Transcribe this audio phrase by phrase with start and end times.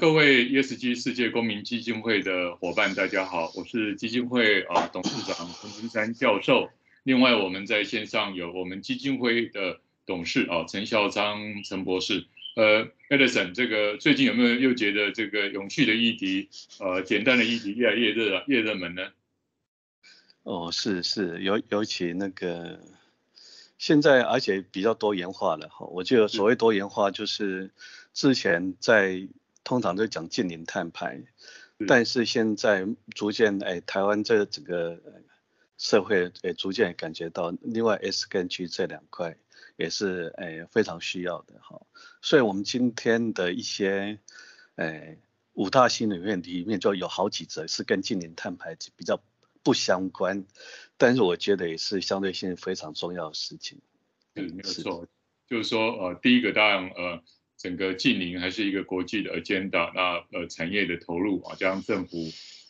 [0.00, 6.70] 各位 ESG 世界公民基金会的伙伴，大家好，我是基金会啊董事长陈金山教授。
[7.02, 12.26] 另外，我们在线上有我们基金会的董事啊陈孝章陈博士。
[12.54, 19.02] 呃，Edison，这个最近有没有又觉得这个永续的议题，呃，简单的议题越来越热越热门呢？
[20.44, 22.78] 哦，是是，尤尤其那个
[23.78, 25.86] 现在而且比较多元化了哈。
[25.86, 27.72] 我觉得所谓多元化就是
[28.14, 29.26] 之前在。
[29.68, 31.22] 通常都讲近零碳排，
[31.86, 34.98] 但是现在逐渐哎，台湾这整个
[35.76, 39.36] 社会也逐渐感觉到，另外 S 跟 G 这两块
[39.76, 41.82] 也是哎非常需要的哈。
[42.22, 44.18] 所以我们今天的一些
[44.76, 45.18] 哎
[45.52, 49.20] 五大新闻里面里面就有好几则是跟近零碳排比较
[49.62, 50.46] 不相关，
[50.96, 53.82] 但是我觉得也是相对性非常重要的事情。
[54.34, 55.06] 嗯，没有错，
[55.46, 57.22] 就是说呃，第一个当然呃。
[57.58, 62.16] 整个近邻还是一个国际的 agenda，那呃产业的投入啊，加上政府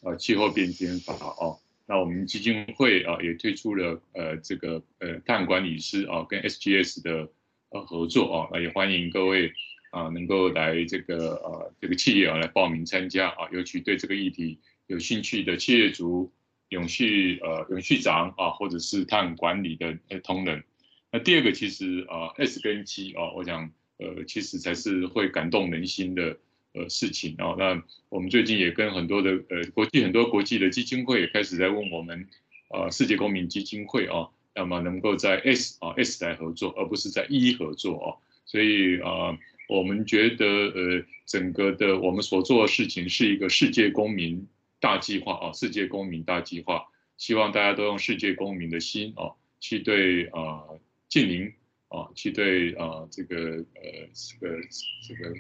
[0.03, 7.29] 呃气候变迁法哦，那我们基金会啊也推出了呃这个呃碳管理师啊跟 SGS 的
[7.69, 9.53] 呃合作啊，那也欢迎各位
[9.91, 16.33] 啊能够来这个呃这个企业啊来报名参加啊，尤其对这个议题有兴趣的企业主、
[16.71, 20.65] 永续呃永续长啊，或者是碳管理的呃同仁。
[21.13, 23.71] 那第二个其实啊 S 跟 G 啊，我想。
[23.99, 26.37] 呃，其实才是会感动人心的
[26.73, 27.57] 呃事情哦。
[27.59, 32.27] 那我们最近也跟很多的呃国际很多国际的基金会也开始在问我们，
[32.69, 38.17] 呃，世界公民基金会哦，那么能够在 S 啊 S 来合作，而不是在 E 合作哦。
[38.45, 39.39] 所以啊，呃，
[39.69, 44.47] 我们觉得呃整个的我们所做的事情是一个世界公民
[44.81, 50.63] 大计划啊，世界公民大计划，希望大家都用世界公民的心哦去对啊
[51.09, 51.53] 净零。
[51.89, 54.61] 啊，去对啊这个呃这个
[55.09, 55.31] 这个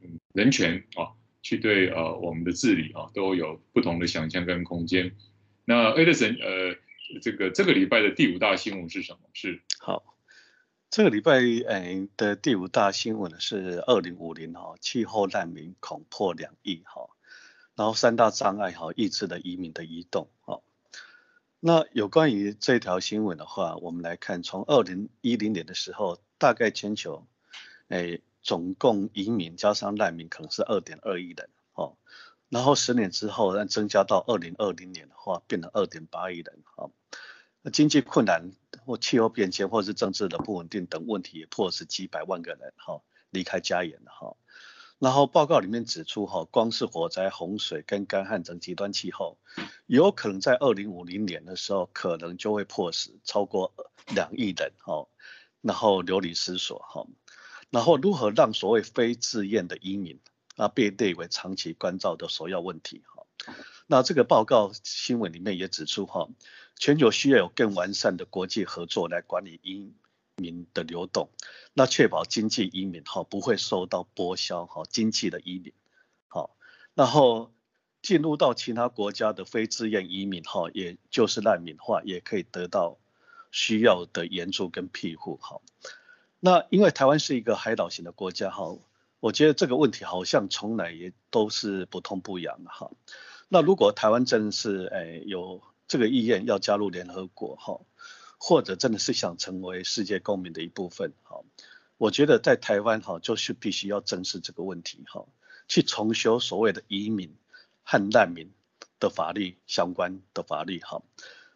[0.00, 5.16] 嗯人权啊，去对啊我们的治理啊都有不同的想象跟空间。
[5.64, 6.76] 那 Edison 呃
[7.22, 9.20] 这个这个礼拜的第五大新闻是什么？
[9.32, 10.16] 是好，
[10.90, 11.38] 这个礼拜
[11.68, 17.08] 哎的第五大新闻呢是二零五零哈气候难民恐破两亿哈，
[17.76, 20.60] 然后三大障碍哈抑制了移民的移动哈。
[21.66, 27.26] 那有关于这条新闻的话，我们来看，从二零一零年的时候，大概全球，
[27.88, 31.96] 诶，总共移民加上难民可能是二点二亿人，哦，
[32.50, 36.90] 然后十年之后，让增加到二零二零年的话，变成二点八亿人，哦，
[37.62, 38.52] 那经济困难
[38.84, 43.00] 或气候变迁或是政治的不稳定等问题，也迫使几百万个人，哈，
[43.30, 44.36] 离开家园，哈。
[45.04, 49.36] 然后报告里面指出，哈，光是火灾、洪水跟干旱等极端气候，
[49.84, 53.74] 有可能在二零五零年的时候，可能就会迫使超过
[54.14, 55.06] 两亿人，哈，
[55.60, 57.06] 然后流离失所，哈。
[57.68, 60.20] 然后如何让所谓非自愿的移民
[60.56, 63.26] 啊被列为长期关照的首要问题，哈。
[63.86, 66.30] 那这个报告新闻里面也指出，哈，
[66.78, 69.92] 全球需要有更完善的国际合作来管理移
[70.36, 71.30] 民的流动，
[71.72, 75.72] 那确保经济移民哈不会受到剥削哈经济的移民，
[76.28, 76.56] 好，
[76.94, 77.52] 然后
[78.02, 82.98] 进入到其他国家的非自愿移民哈，也就是难民化，也可以得到
[83.52, 85.60] 需要的援助跟庇护哈。
[86.40, 88.76] 那因为台湾是一个海岛型的国家哈，
[89.20, 92.90] 我觉得这个问题好像从来也都是不痛不痒的哈。
[93.48, 97.80] 那如果台湾真是哎有这个意愿要加入联合国哈。
[98.46, 101.40] 或者真的是想成为世界公民的一部分，哈，
[101.96, 105.24] 我觉得在台湾哈，就是必须要正视这个问题，哈，
[105.66, 107.34] 去重修所谓的移民
[107.84, 108.52] 和难民
[109.00, 111.00] 的法律相关的法律，哈，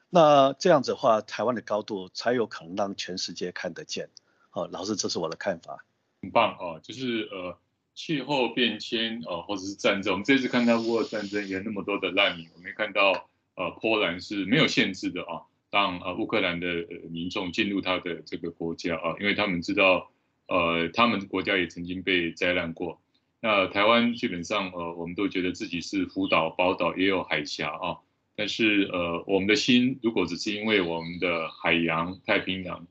[0.09, 4.09] 那这样子的话，台湾的高度才有可能让全世界看得见，
[4.49, 5.84] 好，老师，这是我的看法。
[6.22, 7.59] 很棒啊，就是呃，
[7.94, 15.44] 气候变迁呃，或者是战争，我们这次看到乌俄战争也那么多的难民，我们看到呃，波兰是没有限制的啊。
[15.71, 16.67] 让呃乌克兰的
[17.11, 20.11] 民众进入他的这个国家啊，因为他们知道，
[20.47, 23.00] 呃，他们国家也曾经被灾难过。
[23.41, 27.99] 那台湾基本上呃，我们都觉得自己是福岛、宝岛，也有海峡啊。
[28.35, 32.87] 但是呃，我们的心如果只是因为我们的海洋、太平洋、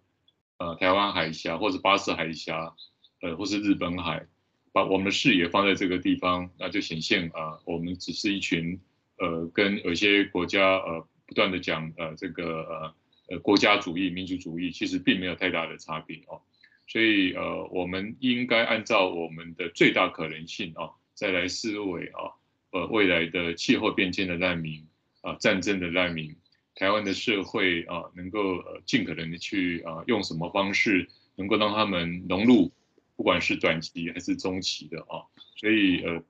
[0.58, 2.76] 呃台湾海峡，或是巴士海峡，
[3.22, 4.28] 呃，或是日本海，
[4.72, 8.80] 把我们的视野放在这个地方，那就显现啊、我们只是一群
[9.18, 11.08] 呃，跟有些国家呃。
[11.28, 12.96] 不断的讲呃这个呃
[13.30, 16.42] 呃国家主义、民族主义，其实并没有太大的差别哦，
[16.88, 22.32] 所以呃我们应该按照我们的最大可能性啊，再来思维啊，
[22.72, 24.88] 呃未来的气候变迁的难民
[25.22, 26.36] 啊，战争的难民，
[26.76, 32.72] 台湾的社会啊，能够呃尽可能的去啊用什么方式能够让他们融入，
[33.18, 35.28] 不管是短期还是中期的啊，
[35.58, 36.24] 所以呃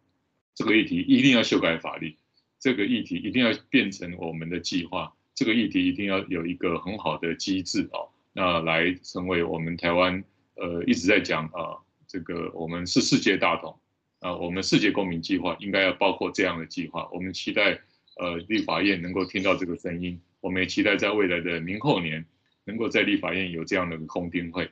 [0.55, 2.17] 这个议题一定要修改法律，
[2.59, 10.23] 这个议题一定要变成我们的计划，这个议题一定要有一个很好的机制哦，那来成为我们台湾
[10.55, 11.77] 呃一直在讲啊，
[12.07, 13.79] 这个我们是世界大同
[14.19, 17.79] 啊，我们世界公民计划应该要包括这样的计划，我们期待
[18.17, 22.25] 呃立法院能够听到这个声音，我们也期待在未来的明后年
[22.65, 24.69] 能够在立法院有这样的公听会。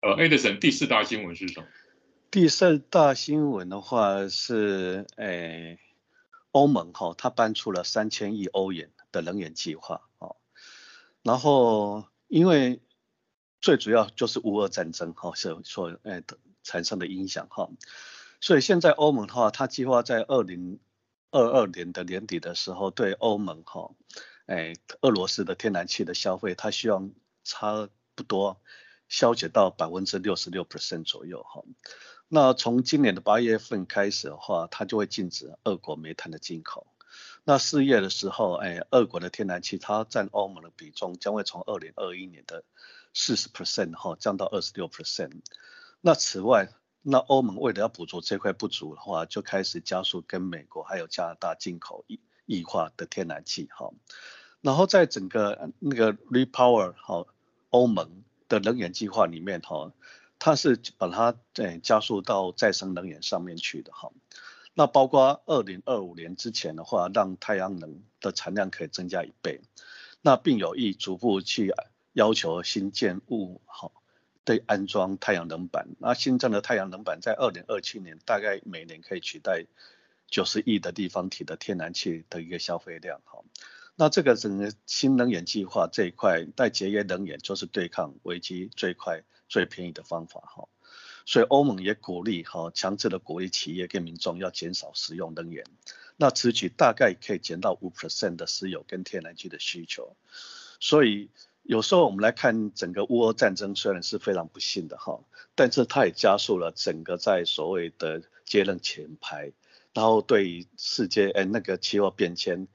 [0.00, 1.66] 呃，Edison 第四大新闻是什么？
[2.30, 5.78] 第四大新闻的话是，诶、哎，
[6.50, 10.36] 欧盟哈，它搬出了三千亿欧元的能源计划哦。
[11.22, 12.82] 然后，因为
[13.60, 16.22] 最主要就是乌俄战争哈，是所诶
[16.62, 17.68] 产生的影响哈，
[18.40, 20.80] 所以现在欧盟的话，它计划在二零
[21.30, 23.90] 二二年的年底的时候，对欧盟哈，
[24.46, 27.12] 诶，俄罗斯的天然气的消费，它希望
[27.44, 28.60] 差不多。
[29.10, 31.62] 消减到百分之六十六 percent 左右哈，
[32.30, 36.86] 那从今年的八月份开始的话，它就会禁止俄国煤炭的进口。
[37.44, 42.64] 那四月的时候，哎，俄国的天然气它占欧盟的比重将会从二零二一年的
[43.14, 45.40] 四十 percent 哈降到二十六 percent。
[46.02, 46.68] 那此外，
[47.00, 53.90] 那欧盟为了要补足这块不足的话，就开始加速跟美国还有加拿大进口液液化的天然气哈。
[54.60, 57.24] 然后在整个那个 Repower 哈
[57.70, 58.22] 欧盟。
[58.48, 59.92] 的能源计划里面哈，
[60.38, 64.10] 它是把它诶加速到再生能源上面去的哈。
[64.74, 69.60] 那包括二零二五年之前的话，让太阳能的产量可以增加一倍。
[70.22, 71.72] 那并有意逐步去
[72.12, 73.90] 要求新建物哈，
[74.44, 75.88] 对安装太阳能板。
[75.98, 79.66] 那新增的太阳能板在二零二七年大概每年可以取代
[80.28, 83.42] 九十亿的立方体的天然气的一个消费量哈。
[83.96, 90.68] 那这个整个新能源计划这一块，带节约能源就是对抗危机最快最便宜的方法哈。
[91.26, 95.64] 所以欧盟也鼓励哈，强制的鼓励企业跟民众要减少使用能源。
[96.16, 100.16] 那此举大概可以减到五 percent 的石油跟天然气的需求。
[100.80, 101.28] 所以
[101.62, 105.20] 有时候我们来看整个乌俄战争虽然是非常不幸的哈，
[105.54, 109.52] 但是它也加速了整个在所谓的接任前排，
[109.92, 112.68] 然后对于世界哎那个气候变迁。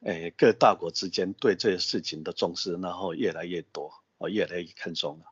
[0.00, 5.24] 诶，各大国之间对这些事情的重视，然后越来越多，哦，越来越看重了。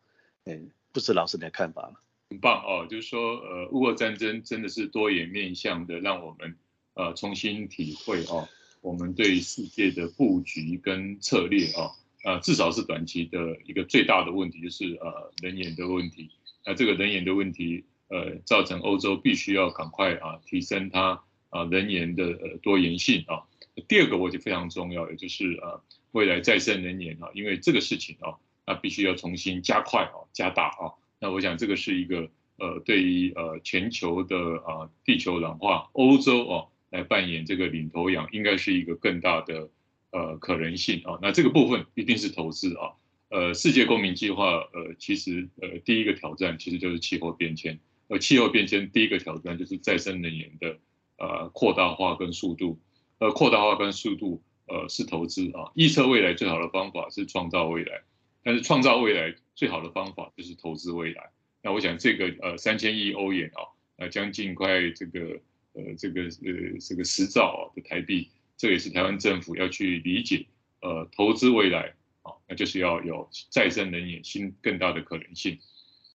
[0.46, 0.58] 哎，
[0.94, 1.98] 不知老师你的看法吗？
[2.30, 6.56] 很棒哦，就是说，呃，乌俄战争真的是多元面向的，让我们
[6.94, 8.48] 呃重新体会哦，
[8.80, 11.90] 我们对世界的布局跟策略哦，
[12.22, 16.30] 呃，至少是短期的一个最大的问题就是呃能源的问题。
[16.64, 23.42] 那这个能源的问题，呃，造成欧洲必须要赶快啊提升它啊能源的呃多元性啊。
[23.88, 25.82] 第二个我觉得非常重要，也就是呃
[26.12, 30.92] 未来再生能源啊，因为这个事情啊，那必须要重新加快啊、加大啊。
[31.18, 32.28] 那我想这个是一个
[32.58, 39.68] 呃对于呃全球的啊地球暖化，欧洲啊来扮演这个领头羊，应该是一个更大的
[40.10, 41.18] 呃可能性啊。
[41.22, 42.92] 那这个部分一定是投资啊。
[43.30, 47.78] 呃，世界公民计划呃其实呃第一个挑战其实就是气候变迁，
[48.08, 50.78] 呃气候变迁第一个挑战就是再生能源的
[51.18, 52.78] 呃扩大化跟速度。
[53.18, 55.70] 呃，扩大化跟速度，呃，是投资啊。
[55.76, 58.02] 预测未来最好的方法是创造未来，
[58.44, 61.30] 但是创造未来最好的方法就是投资未来。
[61.62, 65.40] 那我想这个呃三千亿欧元啊，呃将近快这个
[65.72, 70.46] 呃这个呃这个十兆的台币，这也是台湾政府要去理解，
[70.80, 75.58] 呃，投资未来啊，那就是要有再生能源新更大的可能性。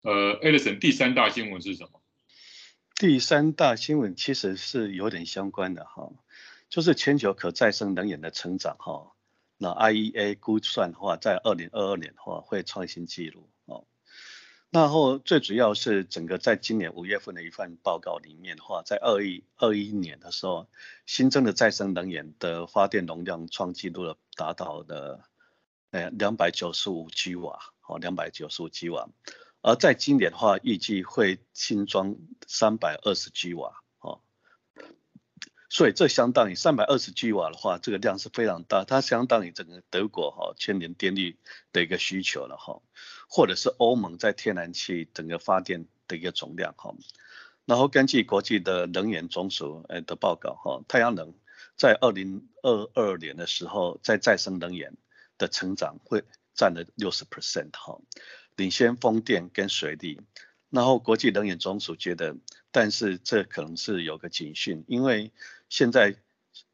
[0.03, 2.01] 呃，Edison 第三大新闻是什么？
[2.95, 6.13] 第三大新闻其实是有点相关的哈。
[6.69, 9.17] 就是全球可再生能源的成长哈，
[9.59, 13.85] 那 IEA 估算的话，在二零二二年的话会创新纪录哦。
[14.71, 20.69] 然后最主要是整个在今年五月份的一份报告里面的话，在二一二一年的时候，
[21.07, 25.29] 新增的再生能源的发电容量创纪录了，达到了
[25.91, 29.09] 呃两百九十五 G 瓦哦，两百九十五 G 瓦，
[29.63, 33.83] 而在今年的话，预计会新装三百二十 G 瓦。
[35.71, 41.37] 所以这相当于三百二十 G 瓦的话，这个量是非常大，它相当于整个德国哈千年电力
[41.73, 42.81] 的一个需求了哈，
[43.29, 46.95] 或者是欧盟在天然气整个发电的一个总量哈。
[47.67, 51.35] 然后根据国际的能源总署呃的报告哈，太阳能
[51.77, 54.97] 在二零二二年的时候，在再生能源
[55.37, 58.01] 的成长会占了六十 percent 哈，
[58.57, 60.19] 领先风电跟水力。
[60.71, 62.37] 然后国际能源总署觉得，
[62.71, 65.33] 但是这可能是有个警讯，因为
[65.69, 66.17] 现在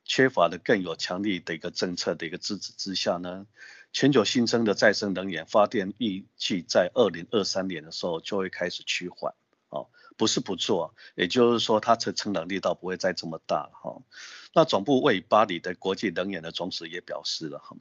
[0.05, 3.47] 缺乏的更有强力的一个政策的一个支持之下呢，
[3.93, 9.35] 全球新增的再生能源发电预计在二零二三年的时候就会开始趋缓，
[9.71, 14.03] 哦，不是不做，也就是说它的成长力道不会再这么大了哈。
[14.53, 17.77] 那总部位于巴黎的国际能源的总署也表示了哈，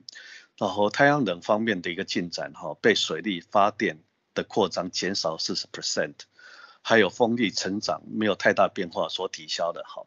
[0.58, 4.02] 然后太阳能方面的一个进展哈，被水力发电
[4.34, 6.16] 的扩张减少四十 percent，
[6.82, 10.04] 还有风力成长没有太大变化所抵消的哈。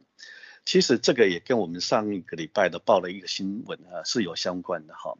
[0.66, 5.16] 其实这个也跟我们上一个礼拜的报了一个新闻啊是有相关的哈，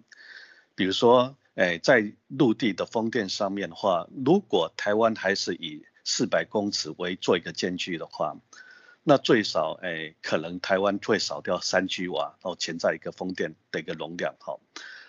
[0.75, 1.35] 比如说。
[1.59, 8.37] 哎，在陆地的风电上面的话，如果台湾还是以四百公尺为做一个间距的话，
[9.03, 14.59] 那最少哎，可能台湾最少掉三 G 瓦，然后潜在一个风电的一个容量哈。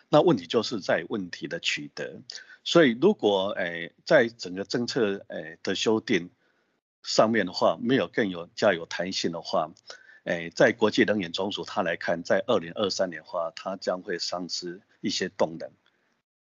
[0.08, 2.22] 那问题就是在问题的取得，
[2.64, 6.30] 所以如果哎，在整个政策哎的修订
[7.04, 9.70] 上面的话，没有更有较有弹性的话，
[10.28, 15.72] 哎，在国际能源总署他来看，在二零二三年的话，它将会丧失一些动能。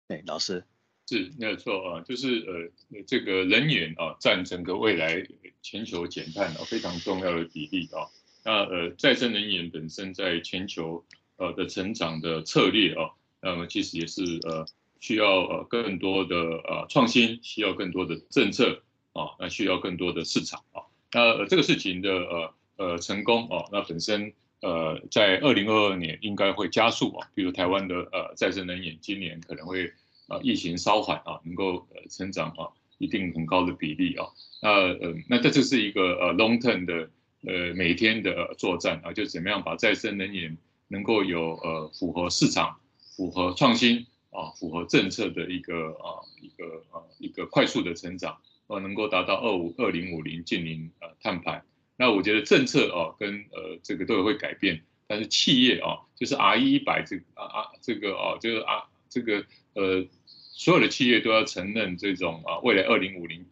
[0.08, 0.64] 哎，老师
[1.08, 5.28] 是没有错啊，就是呃，这个能源啊，占整个未来
[5.62, 8.10] 全球减碳啊非常重要的比例啊。
[8.44, 11.06] 那呃，再生能源本身在全球
[11.38, 14.66] 呃的成长的策略啊，那么其实也是呃
[15.00, 18.82] 需要呃更多的呃创新，需要更多的政策
[19.14, 20.90] 啊，那需要更多的市场啊。
[21.12, 24.34] 那这个事情的呃呃成功哦，那本身。
[24.62, 29.94] 呃，在二零二二年应该会加速啊，比如台湾的呃再生能源今年可能会
[30.28, 34.26] 呃疫情稍缓啊，能够呃成长啊一定很高的比例啊。
[34.64, 37.12] 那呃那这就是一个呃 long term 的
[37.46, 42.78] 呃每天的作战啊，就怎么样把再生能源能够有呃符合市场、
[43.16, 51.62] 符合创新啊、符合政策的一个啊一个啊一个快速的成长，呃能够达到二五二零五零净零呃碳排。
[51.98, 63.46] 那我觉得政策啊，跟呃这个都有会改变，但是企业啊，就是 RE 一百这个啊啊这个啊，就是啊这个呃所有的企业都要承认这种啊未来二零五零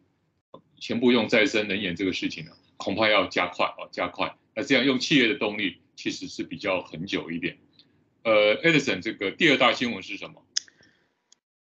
[0.77, 4.35] 全部用再生能源这个事情呢，恐怕要加快哦加快。
[4.53, 7.57] 那这样用企业的动力其实是比较很久一点。
[8.23, 10.42] 呃，Edison 这个第二大新闻是什么？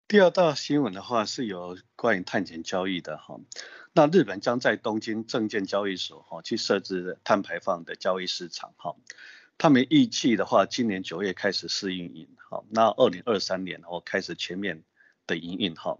[0.08, 3.38] 第二大新闻的话是有关于碳权交易的哈。
[3.92, 8.96] 那日本将在东京证券交易所哈去设置碳排放的交易市场哈，
[9.58, 14.82] 他们预计的话，今年九月开始试运营哈，那二零二三年哦开始全面
[15.26, 15.98] 的营运哈，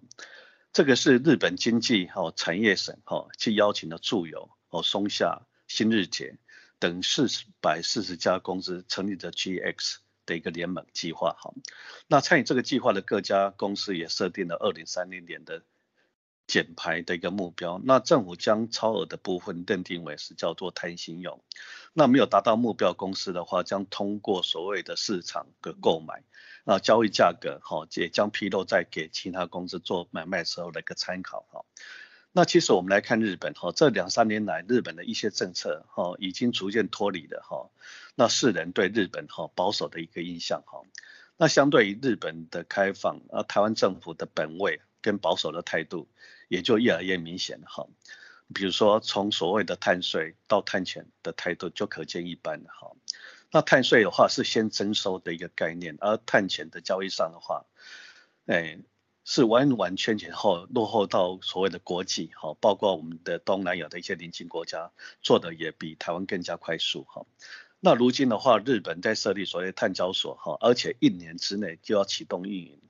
[0.72, 6.38] 这个是日本经济哈产业省哈去邀请的住友哦松下新日铁
[6.78, 7.26] 等四
[7.60, 9.96] 百四十家公司成立的 GX
[10.28, 11.52] 的一个联盟计划哈，
[12.06, 15.64] 那参与这个计划的各家公司也设定了二零三零年的。
[16.48, 21.44] 减排的一个目标，那政府将超额的部分认定为是叫做贪心用，
[21.92, 26.24] 那没有达到目标公司的话，将通过所谓的市场的购买，
[26.64, 31.66] 那交易价格哈也将披露在给其他公司做买卖时候的一个参考哈。
[32.38, 37.68] 那其实我们来看日本哈，这两三年来日本的一些政策哈已经逐渐脱离了哈，
[38.14, 40.82] 那世人对日本哈保守的一个印象哈，
[41.36, 46.06] 那相对于日本的开放，啊台湾政府的本位跟保守的态度。
[46.46, 47.86] 也就越来越明显哈，
[48.54, 52.92] 比如说从所谓的碳税到碳权的态度就可见一斑了哈。
[53.50, 57.66] 那碳税的话是先征收的一个概念，而碳权的交易上的话，
[58.46, 58.78] 哎，
[59.30, 67.26] 是完完全全后落后到所谓的国际哈，包括我们的东南亚的一些邻近国家做的也比台湾更加快速哈。
[67.78, 72.80] 那如今的话，日本在设立所谓碳交所哈，而且一年之内就要启动运营。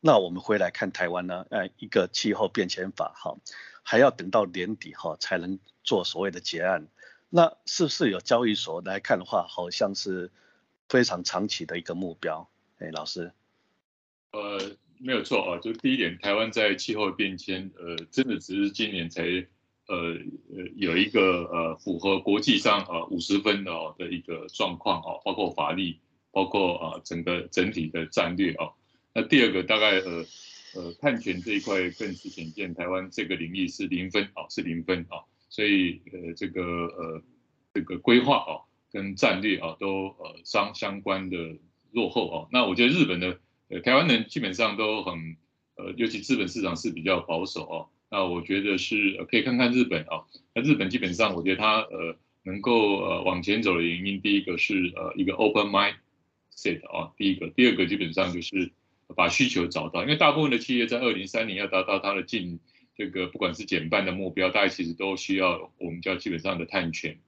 [0.00, 3.36] 那我们回来看台湾呢，呃，一个气候变迁法哈，
[3.82, 6.88] 还要等到年底哈才能做所谓的结案。
[7.28, 10.30] 那是不是有交易所来看的话，好像是
[10.88, 12.48] 非常长期的一个目标？
[12.78, 13.34] 哎，老师，
[14.30, 14.72] 呃，
[15.04, 19.24] 没有错啊，就第一点，台湾在气候变迁，呃，真的只是今年才，
[19.88, 25.96] 呃呃，有一个呃符合国际上呃五十分的哦的一个状况啊，包括法律，
[26.30, 28.70] 包括啊整个整体的战略啊。
[29.12, 30.24] 那第二个大概呃
[30.76, 37.22] 呃碳权这一块更是显见台湾这个领域是零分啊，是零分啊，所以呃这个呃
[37.74, 41.58] 这个规划啊跟战略啊都呃相相关的
[41.90, 42.48] 落后啊。
[42.52, 43.40] 那我觉得日本的
[43.80, 45.36] 台湾人基本上都很
[45.76, 47.88] 呃尤其资本市场是比较保守哦。
[48.10, 50.24] 那我觉得是可以看看日本啊。
[50.54, 58.70] 那日本基本上我觉得它呃能够呃往前走的原因，第一个是呃一个 open mindset 啊，第一个，第二个基本上就是。
[59.14, 62.58] 把需求找到，因为大部分的企业在二零三零要达到它的净
[62.96, 67.18] 这个不管是减半的目标，大家其实都需要我们叫基本上的碳权。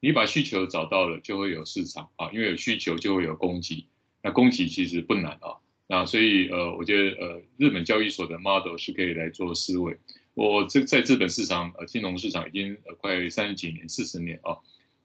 [0.00, 3.86] 你把需求找到了，就会有市场啊，因为有需求就会有供给，
[4.22, 5.56] 那供给其实不难啊。
[5.92, 9.98] 那所以呃，我觉得呃，日本交易所的 model 是可以来做思维。
[10.34, 14.56] 我这在资本市场呃金融市场已经呃快三十几年四十年啊，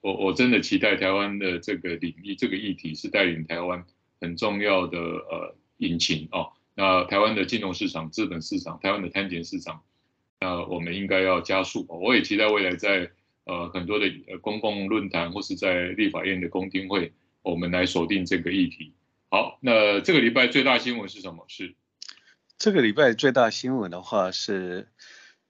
[0.01, 3.83] 我我真的期待台湾的这个领域这个议题是带领台湾
[4.21, 6.51] 很重要的呃引擎哦。
[6.75, 9.81] 那台湾的金融市场、资本市场、台湾的摊检市场，
[10.37, 11.83] 呃，我们应该要加速。
[11.89, 13.09] 我也期待未来在
[13.45, 14.05] 呃很多的
[14.39, 17.11] 公共论坛或是在立法院的公听会，
[17.41, 18.93] 我们来锁定这个议题。
[19.35, 21.43] 好，那这个礼拜最大新闻是什么？
[21.49, 21.75] 是
[22.57, 24.87] 这个礼拜最大新闻的话是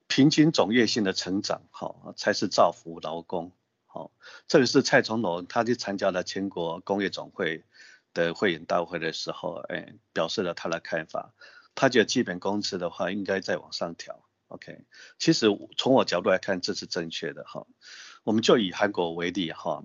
[0.08, 3.52] 平均总月薪的成长，好才是造福劳工。
[3.86, 4.10] 好，
[4.48, 7.62] 这个是蔡总统他去参加了全国工业总会
[8.12, 11.32] 的会员大会的时候，哎，表示了他的看法。
[11.76, 14.24] 他觉得基本工资的话应该再往上调。
[14.48, 14.80] OK，
[15.20, 17.64] 其实从我角度来看，这是正确的哈。
[18.24, 19.84] 我们就以韩国为例哈。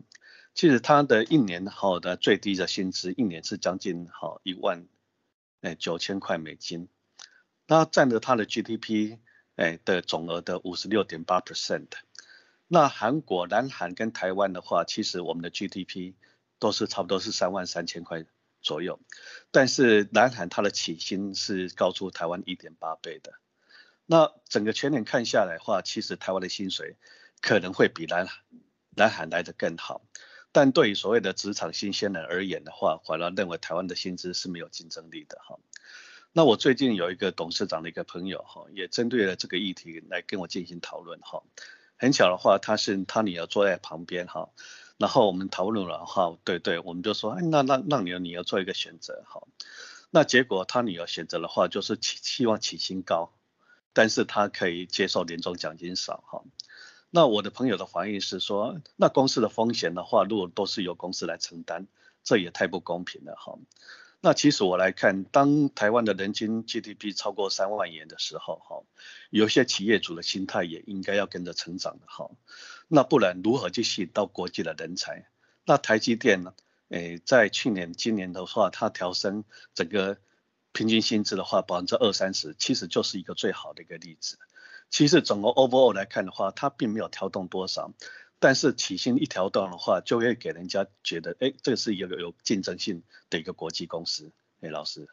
[0.53, 4.86] 其实他的一年好的最低的薪资，一年是将近好一万，
[5.62, 6.89] 哎九千块美金，
[7.67, 9.17] 那占了他的 GDP
[9.55, 11.88] 哎的总额的五十六点八 percent。
[12.67, 16.13] 那韩国、南韩跟台湾的话，其实我们的 GDP
[16.60, 18.25] 都是差不多是三万三千块
[18.62, 19.00] 左右，
[19.51, 23.34] 但是南韩它的起薪是高出台湾一点八倍的。
[24.05, 26.98] 那整个全年看下来的话，其实台湾的薪水
[27.41, 28.27] 可能会比南
[28.96, 30.01] 南韩来的更好。
[30.51, 35.58] 但对于所谓的职场新鲜人而言的话，反而认为台湾的薪资是没有竞争力的哈。
[36.34, 41.43] 那我最近有一个董事长的一个朋友哈，也针对了这个议题来跟我进行讨论哈。
[41.98, 44.50] 很巧的话，他是他女儿坐在旁边哈，
[44.98, 49.43] 然后我们讨论了哈，对对，我们就说，哎，那让让你的女儿做一个选择哈。
[50.10, 53.31] 那结果他女儿选择的话，就是期希望起薪高，
[53.93, 56.43] 但是他可以接受年终奖金少哈。
[57.13, 61.88] 那我的朋友的反应是说，那公司的风险的话，如果都是由公司来承担，
[62.24, 63.60] 这也太不公平了哈。
[64.22, 68.84] 那其实我来看，当台湾的人均 GDP 超过三万元的时候哈，
[69.30, 72.32] 有些企业主的心态也应该要跟着成长的哈。
[72.88, 75.27] 那不然如何去吸引到国际的人才？
[75.65, 76.53] 那台积电呢？
[76.89, 80.18] 诶，在去年、今年的话，它调升整个
[80.72, 84.38] 平均薪资的话，百分之二三十，其实就是一个最好的一个例子。
[84.92, 87.94] 其实整个 overall 来看的话，它并没有调动多少，
[88.40, 94.34] 但是起薪一调动的话，就会给人家觉得，哎，这是一个有竞争性的一个国际公司。
[94.60, 95.08] 哎，老师，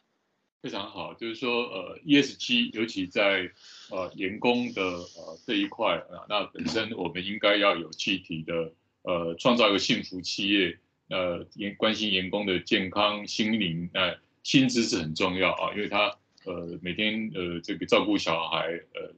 [0.61, 3.53] 非常好，就是说，呃，ESG 尤其在
[3.91, 10.77] 呃员工的呃这一块啊，那本身我们应该要有具体的呃创造一个幸福企业，
[11.09, 19.15] 呃，员关心员工的健康心灵，那、呃、薪资是很重要啊，因为他呃每天呃这个照顾小孩呃。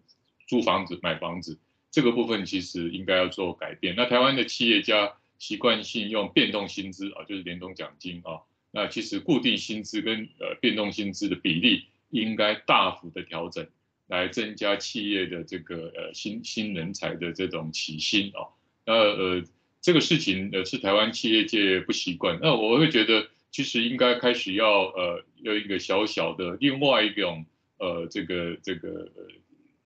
[0.51, 1.57] 租房子、买房子
[1.93, 3.95] 这个部分其实应该要做改变。
[3.97, 8.43] 那台湾的企业家习惯性用变动薪资啊，就是年终奖金啊。
[8.73, 13.65] 那其实固定薪资跟呃变动薪资的比例应该大幅的调整，
[14.09, 18.51] 来增加企业的这个呃新新人才的这种起薪啊。
[18.85, 19.45] 那呃
[19.81, 22.41] 这个事情呃是台湾企业界不习惯。
[22.43, 27.47] 那我会觉得其实应该开始要呃有一个小小的另外一种
[27.79, 29.09] 呃这个这个。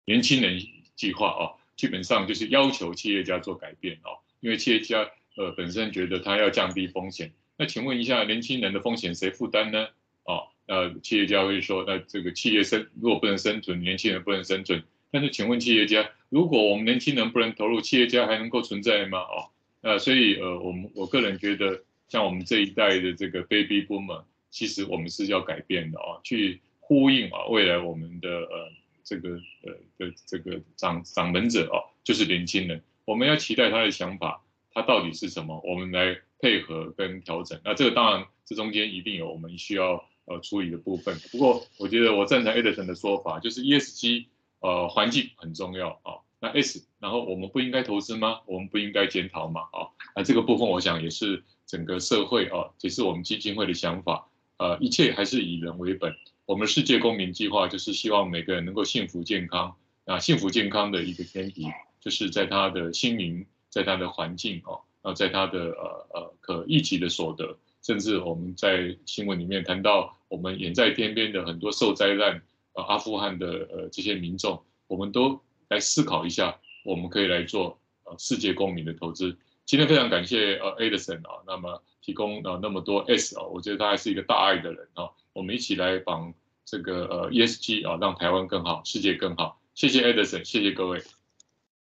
[0.05, 0.59] 年轻人
[0.97, 1.43] 计划啊，
[1.77, 9.87] 基本上就是要求企业家做改变啊，因为企业家呃本身觉得他要降低风险，那请问一下，年轻人的风险谁负担呢？
[10.25, 19.19] 啊，那企业家会说，那这个企业生如果不能生存，年轻人不能生存，但是请问企业家，如果我们年轻人不能投入，企业家还能够存在吗？
[19.21, 19.37] 啊，
[19.83, 28.73] 呃，所以呃，我们我个人觉得，像我们这一代的这个 baby boomer，其实我们是要改变的啊，去呼应啊未来我们的呃。
[29.05, 29.31] 这个
[29.65, 35.61] 呃的这个掌掌门者哦，就是年轻人，我们要期待他的想法，他到底是什么？
[35.65, 37.61] 我们来配合跟调整。
[37.65, 41.17] 那这个当然，这中间一定有我们需要呃处理的部分。
[41.31, 44.27] 不过，我觉得我赞成 Edison 的说法，就是 ESG
[44.61, 46.23] 呃环境很重要啊。
[46.41, 48.41] 那 S，然后我们不应该投资吗？
[48.47, 49.61] 我们不应该检讨吗？
[49.73, 49.87] 啊，
[50.17, 54.29] 那这个部分我想也是整个社会啊，也是我们基金会的想法。
[54.59, 56.15] 呃，一切还是以人为本。
[56.47, 59.77] 我们世界公民计划就是希望每个人能够幸福健康。
[60.05, 61.65] 啊，幸福健康的一个前提，
[62.01, 79.37] 就是在他的心灵，在他的环境哦，啊，在他的呃呃可预期的所得，甚至我们在新闻里面谈到，我们远在天边的很多受灾难，呃，阿富汗的呃这些民众，我们都来思考一下，我们可以来做呃世界公民的投资。
[79.65, 85.11] 今天非常感谢呃 Edison 啊，那么提供呃那么多 S 啊，我觉得他还是一个大爱的人啊。
[85.33, 89.61] 我们一起来帮这个呃 ESG 啊，让台湾更好，世界更好。
[89.75, 91.03] 谢谢 Edison，谢谢各位。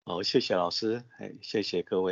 [0.05, 2.01] 好，谢谢老师，哎，谢谢各位。